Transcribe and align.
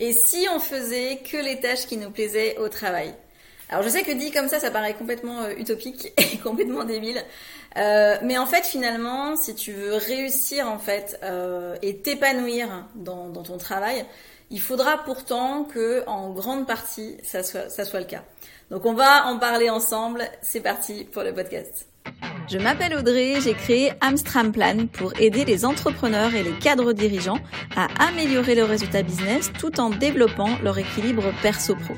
Et 0.00 0.12
si 0.12 0.46
on 0.54 0.60
faisait 0.60 1.18
que 1.18 1.36
les 1.36 1.60
tâches 1.60 1.86
qui 1.86 1.96
nous 1.96 2.10
plaisaient 2.10 2.56
au 2.58 2.68
travail? 2.68 3.14
Alors 3.70 3.82
je 3.82 3.88
sais 3.88 4.02
que 4.02 4.12
dit 4.12 4.30
comme 4.30 4.48
ça, 4.48 4.60
ça 4.60 4.70
paraît 4.70 4.94
complètement 4.94 5.42
euh, 5.42 5.52
utopique 5.58 6.12
et 6.16 6.38
complètement 6.38 6.84
débile. 6.84 7.22
Euh, 7.76 8.16
mais 8.22 8.38
en 8.38 8.46
fait, 8.46 8.64
finalement, 8.64 9.36
si 9.36 9.54
tu 9.54 9.72
veux 9.72 9.94
réussir 9.94 10.68
en 10.68 10.78
fait 10.78 11.18
euh, 11.22 11.76
et 11.82 11.98
t'épanouir 11.98 12.86
dans, 12.94 13.28
dans, 13.28 13.42
ton 13.42 13.58
travail, 13.58 14.06
il 14.50 14.60
faudra 14.60 15.04
pourtant 15.04 15.64
que, 15.64 16.02
en 16.06 16.30
grande 16.30 16.66
partie, 16.66 17.18
ça 17.22 17.42
soit, 17.42 17.68
ça 17.68 17.84
soit 17.84 18.00
le 18.00 18.06
cas. 18.06 18.24
Donc, 18.70 18.86
on 18.86 18.94
va 18.94 19.26
en 19.26 19.38
parler 19.38 19.68
ensemble. 19.68 20.22
C'est 20.42 20.60
parti 20.60 21.04
pour 21.04 21.22
le 21.22 21.34
podcast. 21.34 21.86
Je 22.50 22.56
m'appelle 22.56 22.94
Audrey, 22.94 23.34
j'ai 23.44 23.52
créé 23.52 23.92
Amstram 24.00 24.52
Plan 24.52 24.86
pour 24.90 25.12
aider 25.20 25.44
les 25.44 25.66
entrepreneurs 25.66 26.34
et 26.34 26.42
les 26.42 26.52
cadres 26.52 26.94
dirigeants 26.94 27.40
à 27.76 27.88
améliorer 28.08 28.54
leurs 28.54 28.70
résultats 28.70 29.02
business 29.02 29.50
tout 29.58 29.78
en 29.78 29.90
développant 29.90 30.48
leur 30.62 30.78
équilibre 30.78 31.24
perso-pro. 31.42 31.94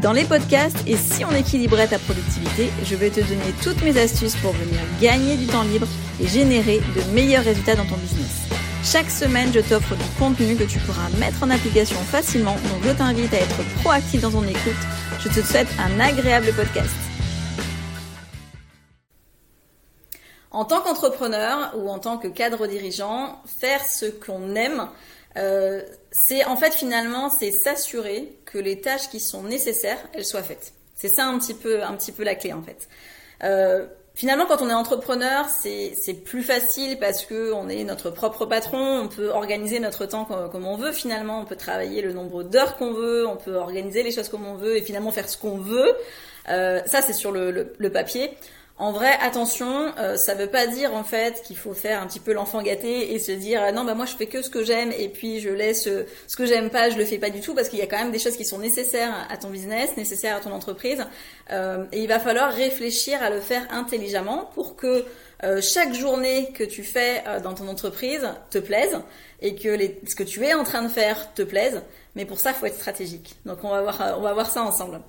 Dans 0.00 0.14
les 0.14 0.24
podcasts 0.24 0.78
et 0.86 0.96
si 0.96 1.22
on 1.26 1.30
équilibrait 1.32 1.86
ta 1.86 1.98
productivité, 1.98 2.70
je 2.82 2.96
vais 2.96 3.10
te 3.10 3.20
donner 3.20 3.52
toutes 3.62 3.82
mes 3.82 3.98
astuces 3.98 4.36
pour 4.36 4.52
venir 4.52 4.80
gagner 5.02 5.36
du 5.36 5.46
temps 5.46 5.64
libre 5.64 5.86
et 6.18 6.26
générer 6.28 6.80
de 6.96 7.14
meilleurs 7.14 7.44
résultats 7.44 7.76
dans 7.76 7.84
ton 7.84 7.96
business. 7.96 8.48
Chaque 8.82 9.10
semaine, 9.10 9.50
je 9.52 9.60
t'offre 9.60 9.96
du 9.96 10.04
contenu 10.18 10.56
que 10.56 10.64
tu 10.64 10.78
pourras 10.78 11.10
mettre 11.18 11.42
en 11.42 11.50
application 11.50 11.98
facilement, 11.98 12.56
donc 12.70 12.82
je 12.84 12.90
t'invite 12.90 13.34
à 13.34 13.38
être 13.38 13.62
proactif 13.82 14.22
dans 14.22 14.30
ton 14.30 14.44
écoute. 14.44 14.72
Je 15.20 15.28
te 15.28 15.46
souhaite 15.46 15.68
un 15.78 16.00
agréable 16.00 16.52
podcast. 16.56 17.03
En 20.54 20.64
tant 20.64 20.80
qu'entrepreneur 20.82 21.74
ou 21.76 21.88
en 21.88 21.98
tant 21.98 22.16
que 22.16 22.28
cadre 22.28 22.68
dirigeant, 22.68 23.42
faire 23.58 23.84
ce 23.84 24.06
qu'on 24.06 24.54
aime, 24.54 24.88
euh, 25.36 25.82
c'est 26.12 26.44
en 26.44 26.56
fait 26.56 26.72
finalement 26.72 27.28
c'est 27.28 27.50
s'assurer 27.50 28.38
que 28.44 28.58
les 28.58 28.80
tâches 28.80 29.08
qui 29.08 29.18
sont 29.18 29.42
nécessaires 29.42 29.98
elles 30.12 30.24
soient 30.24 30.44
faites. 30.44 30.72
C'est 30.94 31.08
ça 31.08 31.26
un 31.26 31.36
petit 31.40 31.54
peu 31.54 31.82
un 31.82 31.94
petit 31.94 32.12
peu 32.12 32.22
la 32.22 32.36
clé 32.36 32.52
en 32.52 32.62
fait. 32.62 32.88
Euh, 33.42 33.84
finalement 34.14 34.46
quand 34.46 34.62
on 34.62 34.70
est 34.70 34.74
entrepreneur 34.74 35.46
c'est 35.48 36.22
plus 36.24 36.44
facile 36.44 37.00
parce 37.00 37.24
que 37.24 37.52
on 37.52 37.68
est 37.68 37.82
notre 37.82 38.10
propre 38.10 38.46
patron, 38.46 39.00
on 39.00 39.08
peut 39.08 39.30
organiser 39.30 39.80
notre 39.80 40.06
temps 40.06 40.24
comme, 40.24 40.66
on 40.66 40.76
veut 40.76 40.92
finalement, 40.92 41.40
on 41.40 41.46
peut 41.46 41.56
travailler 41.56 42.00
le 42.00 42.12
nombre 42.12 42.44
d'heures 42.44 42.76
qu'on 42.76 42.92
veut, 42.92 43.26
on 43.26 43.36
peut 43.36 43.56
organiser 43.56 44.04
les 44.04 44.12
choses 44.12 44.28
comme 44.28 44.46
on 44.46 44.54
veut 44.54 44.76
et 44.76 44.82
finalement 44.82 45.10
faire 45.10 45.28
ce 45.28 45.36
qu'on 45.36 45.58
veut. 45.58 45.96
Euh, 46.48 46.80
ça 46.86 47.02
c'est 47.02 47.12
sur 47.12 47.32
le 47.32 47.90
papier. 47.90 48.30
En 48.76 48.90
vrai, 48.90 49.16
attention, 49.20 49.94
euh, 49.98 50.16
ça 50.16 50.34
veut 50.34 50.48
pas 50.48 50.66
dire 50.66 50.94
en 50.94 51.04
fait 51.04 51.42
qu'il 51.42 51.56
faut 51.56 51.74
faire 51.74 52.02
un 52.02 52.08
petit 52.08 52.18
peu 52.18 52.32
l'enfant 52.32 52.60
gâté 52.60 53.14
et 53.14 53.20
se 53.20 53.30
dire 53.30 53.62
ah 53.64 53.70
non 53.70 53.84
bah 53.84 53.94
moi 53.94 54.04
je 54.04 54.16
fais 54.16 54.26
que 54.26 54.42
ce 54.42 54.50
que 54.50 54.64
j'aime 54.64 54.90
et 54.98 55.08
puis 55.08 55.38
je 55.38 55.48
laisse 55.48 55.86
euh, 55.86 56.08
ce 56.26 56.34
que 56.34 56.44
j'aime 56.44 56.70
pas, 56.70 56.90
je 56.90 56.98
le 56.98 57.04
fais 57.04 57.18
pas 57.18 57.30
du 57.30 57.40
tout 57.40 57.54
parce 57.54 57.68
qu'il 57.68 57.78
y 57.78 57.82
a 57.82 57.86
quand 57.86 57.98
même 57.98 58.10
des 58.10 58.18
choses 58.18 58.36
qui 58.36 58.44
sont 58.44 58.58
nécessaires 58.58 59.28
à 59.30 59.36
ton 59.36 59.50
business, 59.50 59.96
nécessaires 59.96 60.34
à 60.34 60.40
ton 60.40 60.50
entreprise 60.50 61.06
euh, 61.52 61.84
et 61.92 62.02
il 62.02 62.08
va 62.08 62.18
falloir 62.18 62.52
réfléchir 62.52 63.22
à 63.22 63.30
le 63.30 63.38
faire 63.38 63.64
intelligemment 63.70 64.50
pour 64.54 64.74
que 64.74 65.04
chaque 65.60 65.92
journée 65.92 66.52
que 66.54 66.64
tu 66.64 66.82
fais 66.82 67.22
dans 67.42 67.52
ton 67.52 67.68
entreprise 67.68 68.26
te 68.48 68.56
plaise 68.56 68.98
et 69.42 69.54
que 69.54 69.68
les, 69.68 70.00
ce 70.08 70.14
que 70.14 70.22
tu 70.22 70.42
es 70.42 70.54
en 70.54 70.64
train 70.64 70.80
de 70.80 70.88
faire 70.88 71.34
te 71.34 71.42
plaise. 71.42 71.82
Mais 72.14 72.24
pour 72.24 72.40
ça, 72.40 72.54
faut 72.54 72.64
être 72.64 72.76
stratégique. 72.76 73.34
Donc 73.44 73.58
on 73.62 73.68
va 73.68 73.82
voir, 73.82 74.14
on 74.16 74.22
va 74.22 74.32
voir 74.32 74.50
ça 74.50 74.62
ensemble. 74.62 75.02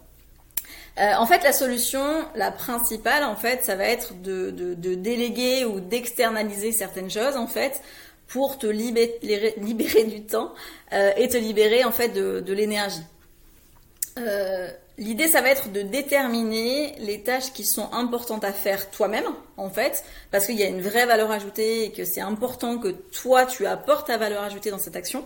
Euh, 0.98 1.14
en 1.18 1.26
fait, 1.26 1.44
la 1.44 1.52
solution, 1.52 2.26
la 2.36 2.52
principale, 2.52 3.24
en 3.24 3.36
fait, 3.36 3.66
ça 3.66 3.76
va 3.76 3.86
être 3.86 4.14
de, 4.22 4.52
déléguer 4.96 5.66
ou 5.66 5.80
d'externaliser 5.80 6.72
certaines 6.72 7.10
choses, 7.10 7.36
en 7.36 7.48
fait, 7.48 7.82
pour 8.28 8.58
te 8.58 8.66
libérer, 8.66 9.56
du 10.08 10.24
temps 10.24 10.54
euh, 10.94 11.12
et 11.18 11.28
te 11.28 11.38
libérer, 11.38 11.84
en 11.84 11.92
fait, 11.92 12.10
de, 12.10 12.54
l'énergie. 12.54 13.04
Euh, 14.20 14.70
L'idée, 14.98 15.28
ça 15.28 15.42
va 15.42 15.50
être 15.50 15.74
de 15.74 15.82
déterminer 15.82 16.96
les 17.00 17.22
tâches 17.22 17.52
qui 17.52 17.66
sont 17.66 17.92
importantes 17.92 18.46
à 18.46 18.54
faire 18.54 18.90
toi-même, 18.90 19.26
en 19.58 19.70
fait, 19.70 20.06
parce 20.32 20.46
qu'il 20.46 20.56
y 20.56 20.64
a 20.64 20.68
une 20.68 20.82
vraie 20.82 21.06
valeur 21.06 21.30
ajoutée 21.32 21.84
et 21.84 21.92
que 21.92 22.06
c'est 22.06 22.22
important 22.22 22.78
que 22.78 22.88
toi, 22.88 23.46
tu 23.46 23.66
apportes 23.66 24.08
ta 24.08 24.16
valeur 24.16 24.42
ajoutée 24.44 24.72
dans 24.72 24.80
cette 24.80 24.96
action. 24.96 25.26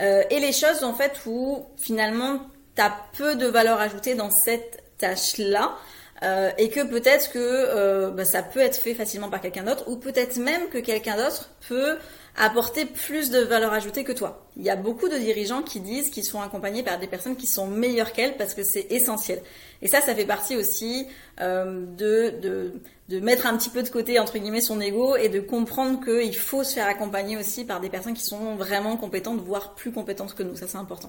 Et 0.00 0.40
les 0.40 0.50
choses, 0.50 0.82
en 0.82 0.92
fait, 0.92 1.12
où 1.24 1.64
finalement, 1.76 2.40
tu 2.74 2.82
as 2.82 2.92
peu 3.16 3.36
de 3.36 3.46
valeur 3.46 3.80
ajoutée 3.80 4.16
dans 4.16 4.32
cette 4.32 4.82
tâche-là. 4.98 5.76
Euh, 6.22 6.50
et 6.56 6.70
que 6.70 6.80
peut-être 6.80 7.30
que 7.30 7.38
euh, 7.38 8.10
bah, 8.10 8.24
ça 8.24 8.42
peut 8.42 8.60
être 8.60 8.76
fait 8.76 8.94
facilement 8.94 9.28
par 9.28 9.40
quelqu'un 9.42 9.64
d'autre, 9.64 9.84
ou 9.88 9.96
peut-être 9.96 10.38
même 10.38 10.68
que 10.70 10.78
quelqu'un 10.78 11.16
d'autre 11.16 11.50
peut 11.68 11.98
apporter 12.36 12.84
plus 12.86 13.30
de 13.30 13.40
valeur 13.40 13.72
ajoutée 13.72 14.04
que 14.04 14.12
toi. 14.12 14.46
Il 14.56 14.62
y 14.62 14.70
a 14.70 14.76
beaucoup 14.76 15.08
de 15.08 15.16
dirigeants 15.16 15.62
qui 15.62 15.80
disent 15.80 16.10
qu'ils 16.10 16.24
sont 16.24 16.40
accompagnés 16.40 16.82
par 16.82 16.98
des 16.98 17.06
personnes 17.06 17.36
qui 17.36 17.46
sont 17.46 17.66
meilleures 17.66 18.12
qu'elles 18.12 18.36
parce 18.36 18.54
que 18.54 18.62
c'est 18.62 18.86
essentiel. 18.90 19.42
Et 19.82 19.88
ça, 19.88 20.00
ça 20.00 20.14
fait 20.14 20.26
partie 20.26 20.56
aussi 20.56 21.06
euh, 21.40 21.84
de, 21.96 22.34
de, 22.40 22.72
de 23.08 23.20
mettre 23.20 23.46
un 23.46 23.56
petit 23.56 23.70
peu 23.70 23.82
de 23.82 23.88
côté 23.88 24.18
entre 24.18 24.38
guillemets 24.38 24.60
son 24.60 24.80
ego 24.80 25.16
et 25.16 25.28
de 25.28 25.40
comprendre 25.40 26.02
qu'il 26.02 26.36
faut 26.36 26.64
se 26.64 26.74
faire 26.74 26.88
accompagner 26.88 27.36
aussi 27.36 27.64
par 27.64 27.80
des 27.80 27.88
personnes 27.88 28.14
qui 28.14 28.24
sont 28.24 28.56
vraiment 28.56 28.96
compétentes, 28.96 29.40
voire 29.40 29.74
plus 29.74 29.92
compétentes 29.92 30.34
que 30.34 30.42
nous. 30.42 30.56
Ça, 30.56 30.66
c'est 30.66 30.78
important. 30.78 31.08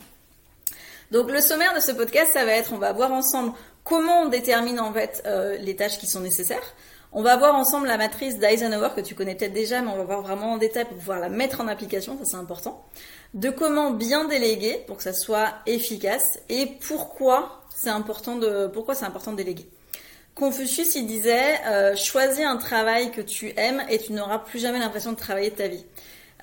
Donc 1.12 1.32
le 1.32 1.40
sommaire 1.40 1.74
de 1.74 1.80
ce 1.80 1.92
podcast, 1.92 2.32
ça 2.34 2.44
va 2.44 2.52
être, 2.52 2.74
on 2.74 2.78
va 2.78 2.92
voir 2.92 3.14
ensemble 3.14 3.54
comment 3.88 4.24
on 4.24 4.30
détermine 4.30 4.80
en 4.80 4.94
fait 4.94 5.24
euh, 5.26 5.58
les 5.58 5.76
tâches 5.76 5.98
qui 5.98 6.08
sont 6.08 6.20
nécessaires. 6.20 6.74
On 7.14 7.24
va 7.24 7.38
voir 7.38 7.56
ensemble 7.56 7.88
la 7.88 7.98
matrice 7.98 8.38
d'Eisenhower 8.38 8.90
que 8.96 9.02
tu 9.02 9.16
connais 9.16 9.34
peut-être 9.34 9.54
déjà, 9.54 9.82
mais 9.82 9.90
on 9.90 9.98
va 9.98 10.04
voir 10.04 10.22
vraiment 10.22 10.54
en 10.54 10.58
détail 10.58 10.86
pour 10.86 10.98
pouvoir 10.98 11.20
la 11.20 11.30
mettre 11.30 11.62
en 11.62 11.68
application, 11.68 12.18
ça 12.18 12.26
c'est 12.26 12.38
important. 12.38 12.86
De 13.34 13.50
comment 13.50 13.92
bien 13.92 14.26
déléguer 14.26 14.84
pour 14.88 14.98
que 14.98 15.04
ça 15.04 15.14
soit 15.14 15.54
efficace 15.66 16.40
et 16.50 16.66
pourquoi 16.88 17.64
c'est 17.70 17.90
important 17.90 18.36
de 18.36 18.68
pourquoi 18.68 18.94
c'est 18.94 19.06
important 19.06 19.32
de 19.32 19.38
déléguer. 19.38 19.70
Confucius 20.36 20.96
il 20.96 21.08
disait 21.08 21.56
euh, 21.66 21.96
choisis 21.96 22.46
un 22.46 22.58
travail 22.58 23.12
que 23.12 23.22
tu 23.22 23.54
aimes 23.58 23.82
et 23.90 23.98
tu 24.00 24.12
n'auras 24.12 24.40
plus 24.40 24.60
jamais 24.60 24.80
l'impression 24.80 25.14
de 25.14 25.18
travailler 25.18 25.50
de 25.50 25.56
ta 25.56 25.68
vie. 25.68 25.86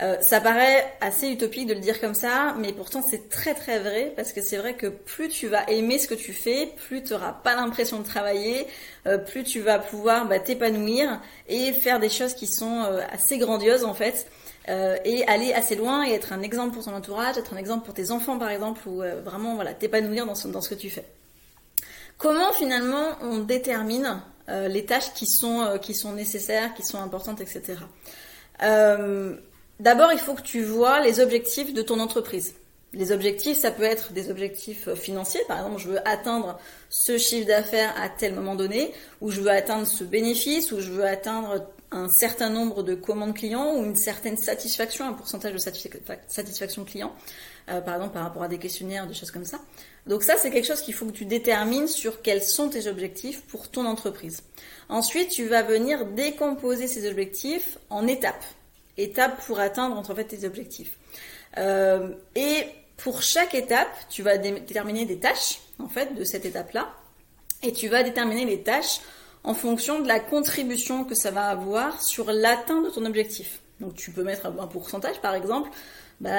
Euh, 0.01 0.17
ça 0.23 0.41
paraît 0.41 0.93
assez 1.01 1.29
utopique 1.29 1.69
de 1.69 1.75
le 1.75 1.79
dire 1.79 2.01
comme 2.01 2.15
ça, 2.15 2.55
mais 2.59 2.73
pourtant 2.73 3.01
c'est 3.09 3.29
très 3.29 3.55
très 3.55 3.79
vrai 3.79 4.13
parce 4.17 4.33
que 4.33 4.43
c'est 4.43 4.57
vrai 4.57 4.75
que 4.75 4.89
plus 4.89 5.29
tu 5.29 5.47
vas 5.47 5.71
aimer 5.71 6.01
ce 6.01 6.09
que 6.09 6.15
tu 6.15 6.33
fais, 6.33 6.73
plus 6.89 7.05
tu 7.05 7.13
n'auras 7.13 7.33
pas 7.33 7.55
l'impression 7.55 8.01
de 8.01 8.05
travailler, 8.05 8.67
euh, 9.07 9.19
plus 9.19 9.45
tu 9.45 9.61
vas 9.61 9.79
pouvoir 9.79 10.27
bah, 10.27 10.41
t'épanouir 10.41 11.21
et 11.49 11.73
faire 11.73 12.01
des 12.01 12.09
choses 12.11 12.35
qui 12.35 12.49
sont 12.49 12.83
euh, 12.83 13.03
assez 13.13 13.39
grandioses 13.39 13.85
en 13.85 13.95
fait. 13.95 14.27
et 15.05 15.25
aller 15.29 15.53
assez 15.53 15.77
loin 15.77 16.07
et 16.07 16.13
être 16.15 16.33
un 16.33 16.43
exemple 16.43 16.75
pour 16.75 16.85
ton 16.85 16.95
entourage, 16.95 17.37
être 17.39 17.53
un 17.53 17.59
exemple 17.59 17.85
pour 17.85 17.95
tes 17.95 18.11
enfants 18.11 18.39
par 18.39 18.49
exemple, 18.49 18.81
ou 18.89 19.03
vraiment 19.23 19.55
voilà 19.57 19.75
t'épanouir 19.75 20.27
dans 20.27 20.35
ce, 20.35 20.49
dans 20.49 20.63
ce 20.63 20.71
que 20.71 20.75
tu 20.75 20.91
fais. 20.91 21.05
Comment 22.17 22.51
finalement 22.53 23.19
on 23.21 23.41
détermine 23.41 24.23
les 24.49 24.87
tâches 24.87 25.13
qui 25.13 25.27
sont 25.27 25.79
qui 25.83 25.95
sont 25.95 26.13
nécessaires, 26.13 26.73
qui 26.73 26.83
sont 26.83 26.99
importantes, 26.99 27.43
etc. 27.43 27.77
D'abord, 29.81 30.13
il 30.13 30.19
faut 30.19 30.35
que 30.35 30.43
tu 30.43 30.63
vois 30.63 31.01
les 31.01 31.21
objectifs 31.21 31.75
de 31.75 31.83
ton 31.83 31.99
entreprise. 31.99 32.55
Les 32.93 33.11
objectifs, 33.11 33.59
ça 33.59 33.73
peut 33.73 33.83
être 33.83 34.13
des 34.13 34.31
objectifs 34.31 34.95
financiers. 34.95 35.41
Par 35.49 35.59
exemple, 35.59 35.81
je 35.81 35.89
veux 35.89 36.09
atteindre 36.09 36.59
ce 36.91 37.19
chiffre 37.19 37.47
d'affaires 37.47 37.93
à 38.01 38.09
tel 38.09 38.35
moment 38.35 38.55
donné, 38.55 38.93
ou 39.21 39.33
je 39.33 39.41
veux 39.41 39.51
atteindre 39.51 39.85
ce 39.85 40.05
bénéfice, 40.05 40.71
ou 40.71 40.81
je 40.81 40.93
veux 40.93 41.05
atteindre 41.05 41.67
un 41.91 42.09
certain 42.09 42.51
nombre 42.51 42.85
de 42.85 42.95
commandes 42.95 43.35
clients, 43.35 43.75
ou 43.75 43.85
une 43.85 43.97
certaine 43.97 44.37
satisfaction, 44.37 45.07
un 45.07 45.13
pourcentage 45.13 45.53
de 45.53 45.59
satisfaction 45.59 46.85
client, 46.85 47.13
euh, 47.69 47.81
par 47.81 47.97
exemple 47.97 48.15
par 48.15 48.23
rapport 48.23 48.45
à 48.45 48.49
des 48.49 48.59
questionnaires, 48.59 49.09
des 49.09 49.15
choses 49.15 49.33
comme 49.33 49.45
ça. 49.45 49.59
Donc 50.07 50.23
ça, 50.23 50.37
c'est 50.37 50.51
quelque 50.51 50.67
chose 50.67 50.81
qu'il 50.81 50.95
faut 50.95 51.07
que 51.07 51.13
tu 51.13 51.25
détermines 51.25 51.89
sur 51.89 52.23
quels 52.23 52.45
sont 52.45 52.69
tes 52.69 52.87
objectifs 52.87 53.43
pour 53.43 53.69
ton 53.71 53.87
entreprise. 53.87 54.43
Ensuite, 54.89 55.31
tu 55.31 55.47
vas 55.47 55.63
venir 55.63 56.07
décomposer 56.07 56.87
ces 56.87 57.09
objectifs 57.09 57.79
en 57.91 58.07
étapes 58.07 58.45
étapes 58.97 59.45
pour 59.47 59.61
atteindre 59.61 59.99
en 59.99 60.03
fait 60.03 60.25
tes 60.25 60.47
objectifs. 60.47 60.99
Euh, 61.59 62.11
et 62.35 62.65
pour 62.97 63.23
chaque 63.23 63.55
étape, 63.55 63.91
tu 64.09 64.23
vas 64.23 64.39
déterminer 64.39 65.05
des 65.05 65.19
tâches 65.19 65.61
en 65.79 65.89
fait 65.89 66.15
de 66.15 66.25
cette 66.25 66.45
étape-là, 66.45 66.93
et 67.63 67.73
tu 67.73 67.89
vas 67.89 68.03
déterminer 68.03 68.45
les 68.45 68.63
tâches 68.63 69.01
en 69.43 69.55
fonction 69.55 70.01
de 70.01 70.09
la 70.09 70.21
contribution 70.21 71.05
que 71.05 71.15
ça 71.15 71.31
va 71.31 71.49
avoir 71.49 72.03
sur 72.03 72.33
l'atteinte 72.33 72.85
de 72.85 72.91
ton 72.91 73.05
objectif. 73.05 73.61
Donc 73.81 73.95
tu 73.95 74.11
peux 74.11 74.23
mettre 74.23 74.47
un 74.47 74.67
pourcentage 74.67 75.21
par 75.21 75.35
exemple. 75.35 75.71
Bah, 76.21 76.39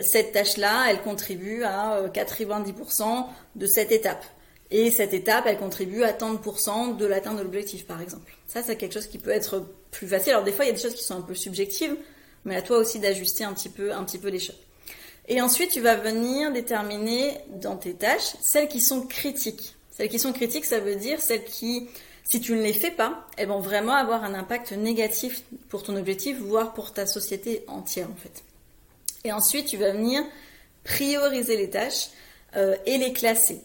cette 0.00 0.32
tâche-là, 0.32 0.86
elle 0.90 1.02
contribue 1.02 1.62
à 1.62 2.02
90% 2.08 3.02
euh, 3.02 3.22
de 3.54 3.66
cette 3.66 3.92
étape. 3.92 4.24
Et 4.70 4.90
cette 4.90 5.14
étape, 5.14 5.44
elle 5.46 5.58
contribue 5.58 6.02
à 6.02 6.12
tant 6.12 6.34
de 6.34 6.96
de 6.96 7.06
l'atteinte 7.06 7.38
de 7.38 7.42
l'objectif, 7.42 7.86
par 7.86 8.02
exemple. 8.02 8.36
Ça, 8.46 8.62
c'est 8.62 8.76
quelque 8.76 8.92
chose 8.92 9.06
qui 9.06 9.18
peut 9.18 9.30
être 9.30 9.64
plus 9.90 10.08
facile. 10.08 10.32
Alors 10.32 10.44
des 10.44 10.52
fois, 10.52 10.64
il 10.64 10.68
y 10.68 10.70
a 10.70 10.74
des 10.74 10.80
choses 10.80 10.94
qui 10.94 11.04
sont 11.04 11.16
un 11.16 11.22
peu 11.22 11.34
subjectives, 11.34 11.96
mais 12.44 12.56
à 12.56 12.62
toi 12.62 12.78
aussi 12.78 12.98
d'ajuster 12.98 13.44
un 13.44 13.52
petit 13.52 13.68
peu, 13.68 13.92
un 13.92 14.04
petit 14.04 14.18
peu 14.18 14.28
les 14.28 14.40
choses. 14.40 14.58
Et 15.28 15.42
ensuite, 15.42 15.70
tu 15.70 15.80
vas 15.80 15.96
venir 15.96 16.52
déterminer 16.52 17.38
dans 17.60 17.76
tes 17.76 17.94
tâches 17.94 18.34
celles 18.40 18.68
qui 18.68 18.80
sont 18.80 19.06
critiques. 19.06 19.74
Celles 19.90 20.08
qui 20.08 20.18
sont 20.18 20.32
critiques, 20.32 20.64
ça 20.64 20.80
veut 20.80 20.96
dire 20.96 21.20
celles 21.20 21.44
qui, 21.44 21.88
si 22.24 22.40
tu 22.40 22.52
ne 22.52 22.62
les 22.62 22.72
fais 22.72 22.90
pas, 22.90 23.26
elles 23.36 23.48
vont 23.48 23.60
vraiment 23.60 23.94
avoir 23.94 24.24
un 24.24 24.32
impact 24.32 24.72
négatif 24.72 25.42
pour 25.68 25.82
ton 25.82 25.96
objectif, 25.96 26.38
voire 26.38 26.72
pour 26.72 26.92
ta 26.92 27.06
société 27.06 27.64
entière 27.66 28.08
en 28.10 28.16
fait. 28.16 28.42
Et 29.24 29.32
ensuite, 29.32 29.66
tu 29.66 29.76
vas 29.76 29.92
venir 29.92 30.22
prioriser 30.84 31.56
les 31.56 31.68
tâches 31.68 32.08
et 32.86 32.96
les 32.96 33.12
classer. 33.12 33.60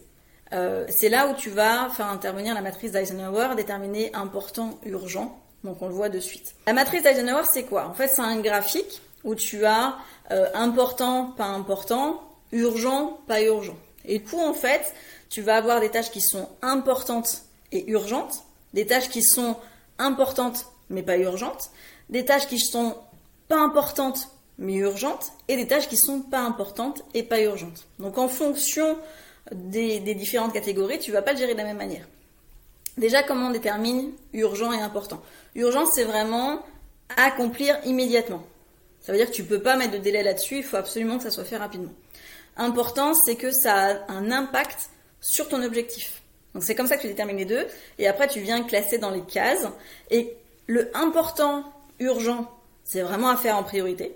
c'est 0.50 1.08
là 1.08 1.28
où 1.28 1.34
tu 1.34 1.48
vas 1.48 1.88
faire 1.90 2.08
intervenir 2.08 2.54
la 2.54 2.60
matrice 2.60 2.92
d'Eisenhower, 2.92 3.54
déterminer 3.56 4.12
important, 4.14 4.78
urgent. 4.84 5.40
Donc 5.64 5.80
on 5.80 5.88
le 5.88 5.94
voit 5.94 6.08
de 6.08 6.20
suite. 6.20 6.54
La 6.66 6.72
matrice 6.72 7.02
d'Eisenhower, 7.02 7.44
c'est 7.52 7.64
quoi? 7.64 7.88
En 7.88 7.94
fait, 7.94 8.08
c'est 8.08 8.20
un 8.20 8.40
graphique 8.40 9.00
où 9.24 9.34
tu 9.34 9.64
as 9.64 9.96
important, 10.54 11.32
pas 11.36 11.46
important, 11.46 12.22
urgent, 12.52 13.18
pas 13.26 13.42
urgent. 13.42 13.76
Et 14.04 14.18
du 14.18 14.24
coup, 14.24 14.40
en 14.40 14.54
fait, 14.54 14.94
tu 15.30 15.42
vas 15.42 15.56
avoir 15.56 15.80
des 15.80 15.90
tâches 15.90 16.10
qui 16.10 16.20
sont 16.20 16.48
importantes 16.62 17.42
et 17.72 17.90
urgentes, 17.90 18.44
des 18.74 18.86
tâches 18.86 19.08
qui 19.08 19.22
sont 19.22 19.56
importantes 19.98 20.66
mais 20.90 21.02
pas 21.02 21.16
urgentes, 21.16 21.70
des 22.10 22.24
tâches 22.24 22.46
qui 22.46 22.60
sont 22.60 22.96
pas 23.48 23.58
importantes 23.58 24.28
mais 24.58 24.74
urgentes, 24.74 25.32
et 25.48 25.56
des 25.56 25.66
tâches 25.66 25.88
qui 25.88 25.96
sont 25.96 26.20
pas 26.20 26.40
importantes 26.40 27.02
et 27.12 27.24
pas 27.24 27.40
urgentes. 27.40 27.88
Donc 27.98 28.18
en 28.18 28.28
fonction 28.28 28.96
des, 29.52 29.98
différentes 30.14 30.52
catégories, 30.52 31.00
tu 31.00 31.10
vas 31.10 31.22
pas 31.22 31.32
le 31.32 31.38
gérer 31.38 31.54
de 31.54 31.58
la 31.58 31.64
même 31.64 31.76
manière. 31.76 32.06
Déjà, 32.96 33.22
comment 33.22 33.48
on 33.48 33.50
détermine 33.50 34.12
urgent 34.32 34.72
et 34.72 34.80
important? 34.80 35.22
Urgent, 35.54 35.86
c'est 35.86 36.04
vraiment 36.04 36.64
accomplir 37.16 37.76
immédiatement. 37.84 38.44
Ça 39.00 39.12
veut 39.12 39.18
dire 39.18 39.28
que 39.28 39.34
tu 39.34 39.44
peux 39.44 39.60
pas 39.60 39.76
mettre 39.76 39.92
de 39.92 39.98
délai 39.98 40.22
là-dessus, 40.22 40.58
il 40.58 40.62
faut 40.62 40.76
absolument 40.76 41.18
que 41.18 41.24
ça 41.24 41.30
soit 41.30 41.44
fait 41.44 41.56
rapidement. 41.56 41.92
Important, 42.56 43.14
c'est 43.14 43.36
que 43.36 43.50
ça 43.50 43.74
a 43.74 44.12
un 44.12 44.30
impact 44.30 44.90
sur 45.20 45.48
ton 45.48 45.62
objectif. 45.62 46.22
Donc 46.54 46.62
c'est 46.62 46.74
comme 46.74 46.86
ça 46.86 46.96
que 46.96 47.02
tu 47.02 47.08
détermines 47.08 47.36
les 47.36 47.44
deux. 47.44 47.66
Et 47.98 48.06
après, 48.06 48.28
tu 48.28 48.40
viens 48.40 48.62
classer 48.62 48.98
dans 48.98 49.10
les 49.10 49.22
cases. 49.22 49.66
Et 50.10 50.36
le 50.66 50.90
important, 50.96 51.64
urgent, 51.98 52.50
c'est 52.84 53.02
vraiment 53.02 53.28
à 53.28 53.36
faire 53.36 53.56
en 53.56 53.64
priorité. 53.64 54.14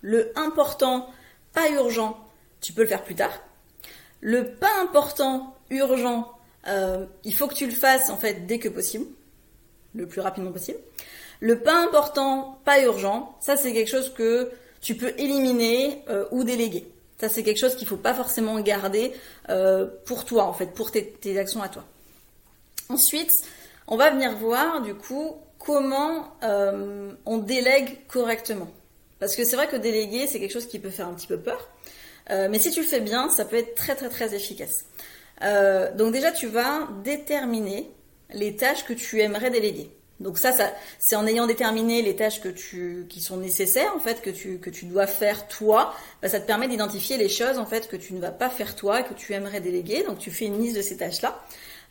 Le 0.00 0.32
important, 0.36 1.10
pas 1.52 1.68
urgent, 1.70 2.18
tu 2.60 2.72
peux 2.72 2.82
le 2.82 2.88
faire 2.88 3.02
plus 3.02 3.14
tard. 3.14 3.32
Le 4.20 4.54
pas 4.54 4.80
important, 4.80 5.54
urgent, 5.70 6.30
euh, 6.66 7.04
il 7.24 7.34
faut 7.34 7.46
que 7.46 7.54
tu 7.54 7.66
le 7.66 7.72
fasses 7.72 8.10
en 8.10 8.16
fait 8.16 8.46
dès 8.46 8.58
que 8.58 8.68
possible, 8.68 9.06
le 9.94 10.06
plus 10.06 10.20
rapidement 10.20 10.52
possible. 10.52 10.78
Le 11.40 11.60
pas 11.60 11.82
important, 11.82 12.58
pas 12.64 12.82
urgent, 12.82 13.36
ça 13.40 13.56
c'est 13.56 13.72
quelque 13.72 13.90
chose 13.90 14.12
que 14.14 14.50
tu 14.80 14.94
peux 14.96 15.12
éliminer 15.18 16.02
euh, 16.08 16.26
ou 16.30 16.44
déléguer. 16.44 16.88
Ça, 17.20 17.28
c'est 17.28 17.44
quelque 17.44 17.58
chose 17.58 17.76
qu'il 17.76 17.86
faut 17.86 17.96
pas 17.96 18.12
forcément 18.12 18.58
garder 18.60 19.12
euh, 19.48 19.86
pour 20.04 20.24
toi, 20.24 20.44
en 20.44 20.52
fait, 20.52 20.74
pour 20.74 20.90
tes, 20.90 21.38
actions 21.38 21.62
à 21.62 21.68
toi. 21.68 21.84
Ensuite, 22.88 23.30
on 23.86 23.96
va 23.96 24.10
venir 24.10 24.36
voir, 24.36 24.82
du 24.82 24.94
coup, 24.94 25.36
comment 25.58 26.36
on 26.42 27.38
délègue 27.38 28.04
correctement. 28.08 28.68
Parce 29.20 29.36
que 29.36 29.44
c'est 29.44 29.56
vrai 29.56 29.68
que 29.68 29.76
déléguer, 29.76 30.26
c'est 30.26 30.40
quelque 30.40 30.52
chose 30.52 30.66
qui 30.66 30.78
peut 30.78 30.90
faire 30.90 31.06
un 31.06 31.14
petit 31.14 31.28
peu 31.28 31.38
peur. 31.38 31.68
Mais 32.28 32.58
si 32.58 32.72
tu 32.72 32.80
le 32.80 32.86
fais 32.86 33.00
bien, 33.00 33.30
ça 33.30 33.44
peut 33.44 33.56
être 33.56 33.74
très 33.74 33.94
très 33.94 34.10
très 34.10 34.34
efficace. 34.34 34.84
Donc 35.40 36.12
déjà, 36.12 36.32
tu 36.32 36.46
vas 36.46 36.88
déterminer 37.02 37.90
les 38.32 38.56
tâches 38.56 38.84
que 38.84 38.92
tu 38.92 39.20
aimerais 39.20 39.50
déléguer. 39.50 39.90
Donc 40.20 40.38
ça, 40.38 40.52
c'est 40.98 41.16
en 41.16 41.26
ayant 41.26 41.46
déterminé 41.46 42.00
les 42.00 42.14
tâches 42.14 42.40
que 42.40 42.48
tu, 42.48 43.06
qui 43.08 43.20
sont 43.20 43.36
nécessaires 43.36 43.92
en 43.96 43.98
fait, 43.98 44.22
que 44.22 44.30
tu, 44.30 44.58
que 44.58 44.70
tu 44.70 44.86
dois 44.86 45.06
faire 45.06 45.48
toi, 45.48 45.92
bah, 46.22 46.28
ça 46.28 46.40
te 46.40 46.46
permet 46.46 46.68
d'identifier 46.68 47.16
les 47.16 47.28
choses 47.28 47.58
en 47.58 47.66
fait 47.66 47.88
que 47.88 47.96
tu 47.96 48.14
ne 48.14 48.20
vas 48.20 48.30
pas 48.30 48.48
faire 48.48 48.76
toi, 48.76 49.02
que 49.02 49.14
tu 49.14 49.32
aimerais 49.32 49.60
déléguer. 49.60 50.04
Donc 50.04 50.18
tu 50.18 50.30
fais 50.30 50.46
une 50.46 50.60
liste 50.60 50.76
de 50.76 50.82
ces 50.82 50.96
tâches-là. 50.96 51.42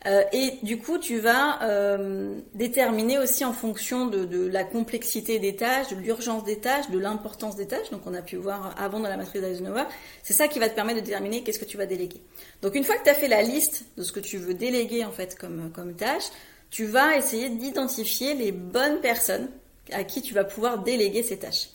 Euh, 0.06 0.22
et 0.32 0.58
du 0.62 0.78
coup, 0.78 0.98
tu 0.98 1.18
vas 1.18 1.62
euh, 1.62 2.38
déterminer 2.54 3.18
aussi 3.18 3.44
en 3.44 3.54
fonction 3.54 4.06
de, 4.06 4.24
de, 4.24 4.46
la 4.46 4.62
complexité 4.62 5.38
des 5.38 5.56
tâches, 5.56 5.88
de 5.88 5.96
l'urgence 5.96 6.44
des 6.44 6.58
tâches, 6.58 6.90
de 6.90 6.98
l'importance 6.98 7.56
des 7.56 7.66
tâches. 7.66 7.90
Donc, 7.90 8.02
on 8.06 8.12
a 8.12 8.20
pu 8.20 8.36
voir 8.36 8.74
avant 8.78 9.00
dans 9.00 9.08
la 9.08 9.16
matrice 9.16 9.40
d'Eisenhower. 9.40 9.84
C'est 10.22 10.34
ça 10.34 10.46
qui 10.46 10.58
va 10.58 10.68
te 10.68 10.74
permettre 10.74 11.00
de 11.00 11.04
déterminer 11.04 11.42
qu'est-ce 11.42 11.58
que 11.58 11.64
tu 11.64 11.78
vas 11.78 11.86
déléguer. 11.86 12.20
Donc, 12.60 12.74
une 12.74 12.84
fois 12.84 12.96
que 12.96 13.04
tu 13.04 13.10
as 13.10 13.14
fait 13.14 13.28
la 13.28 13.42
liste 13.42 13.84
de 13.96 14.02
ce 14.02 14.12
que 14.12 14.20
tu 14.20 14.36
veux 14.36 14.54
déléguer 14.54 15.04
en 15.04 15.12
fait 15.12 15.38
comme, 15.38 15.70
comme 15.74 15.94
tâche, 15.94 16.24
tu 16.70 16.84
vas 16.84 17.16
essayer 17.16 17.48
d'identifier 17.48 18.34
les 18.34 18.52
bonnes 18.52 19.00
personnes 19.00 19.48
à 19.92 20.04
qui 20.04 20.20
tu 20.20 20.34
vas 20.34 20.44
pouvoir 20.44 20.82
déléguer 20.82 21.22
ces 21.22 21.38
tâches. 21.38 21.68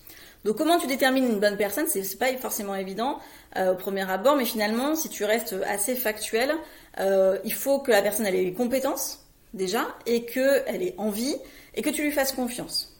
Donc 0.45 0.57
comment 0.57 0.77
tu 0.79 0.87
détermines 0.87 1.25
une 1.25 1.39
bonne 1.39 1.57
personne, 1.57 1.85
c'est 1.87 2.17
pas 2.17 2.35
forcément 2.37 2.75
évident 2.75 3.19
euh, 3.57 3.73
au 3.73 3.75
premier 3.75 4.09
abord, 4.09 4.35
mais 4.35 4.45
finalement, 4.45 4.95
si 4.95 5.09
tu 5.09 5.25
restes 5.25 5.55
assez 5.67 5.95
factuel, 5.95 6.53
euh, 6.99 7.37
il 7.43 7.53
faut 7.53 7.79
que 7.79 7.91
la 7.91 8.01
personne 8.01 8.25
ait 8.25 8.31
les 8.31 8.53
compétences 8.53 9.25
déjà 9.53 9.87
et 10.05 10.25
qu'elle 10.25 10.81
ait 10.81 10.95
envie 10.97 11.35
et 11.75 11.81
que 11.81 11.89
tu 11.89 12.03
lui 12.03 12.11
fasses 12.11 12.31
confiance. 12.31 12.95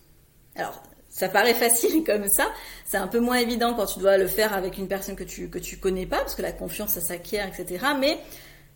Alors 0.56 0.84
ça 1.08 1.30
paraît 1.30 1.54
facile 1.54 2.04
comme 2.06 2.28
ça, 2.28 2.48
c'est 2.86 2.98
un 2.98 3.08
peu 3.08 3.20
moins 3.20 3.38
évident 3.38 3.74
quand 3.74 3.86
tu 3.86 4.00
dois 4.00 4.18
le 4.18 4.28
faire 4.28 4.54
avec 4.54 4.78
une 4.78 4.88
personne 4.88 5.16
que 5.16 5.24
tu 5.24 5.50
que 5.50 5.60
tu 5.60 5.78
connais 5.78 6.06
pas, 6.06 6.18
parce 6.18 6.36
que 6.36 6.42
la 6.42 6.52
confiance 6.52 6.92
ça 6.92 7.02
s'acquiert, 7.02 7.48
etc. 7.48 7.86
Mais 8.00 8.20